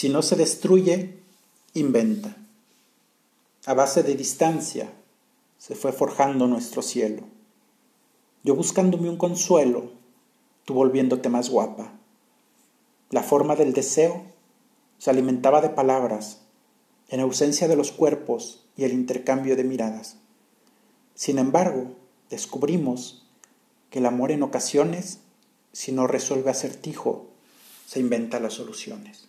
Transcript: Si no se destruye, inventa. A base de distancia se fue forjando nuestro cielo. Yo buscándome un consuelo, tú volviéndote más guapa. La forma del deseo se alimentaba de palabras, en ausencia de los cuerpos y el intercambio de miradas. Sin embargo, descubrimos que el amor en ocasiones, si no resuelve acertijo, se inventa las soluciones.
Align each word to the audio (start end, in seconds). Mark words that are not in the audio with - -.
Si 0.00 0.08
no 0.08 0.22
se 0.22 0.34
destruye, 0.34 1.18
inventa. 1.74 2.34
A 3.66 3.74
base 3.74 4.02
de 4.02 4.14
distancia 4.14 4.90
se 5.58 5.74
fue 5.74 5.92
forjando 5.92 6.46
nuestro 6.46 6.80
cielo. 6.80 7.24
Yo 8.42 8.54
buscándome 8.54 9.10
un 9.10 9.18
consuelo, 9.18 9.90
tú 10.64 10.72
volviéndote 10.72 11.28
más 11.28 11.50
guapa. 11.50 11.92
La 13.10 13.22
forma 13.22 13.56
del 13.56 13.74
deseo 13.74 14.22
se 14.96 15.10
alimentaba 15.10 15.60
de 15.60 15.68
palabras, 15.68 16.38
en 17.10 17.20
ausencia 17.20 17.68
de 17.68 17.76
los 17.76 17.92
cuerpos 17.92 18.64
y 18.78 18.84
el 18.84 18.94
intercambio 18.94 19.54
de 19.54 19.64
miradas. 19.64 20.16
Sin 21.14 21.38
embargo, 21.38 21.94
descubrimos 22.30 23.26
que 23.90 23.98
el 23.98 24.06
amor 24.06 24.32
en 24.32 24.44
ocasiones, 24.44 25.18
si 25.72 25.92
no 25.92 26.06
resuelve 26.06 26.50
acertijo, 26.50 27.26
se 27.84 28.00
inventa 28.00 28.40
las 28.40 28.54
soluciones. 28.54 29.28